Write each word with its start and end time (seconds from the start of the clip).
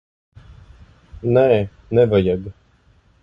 Nē, 1.37 1.43
nevajag. 1.99 2.51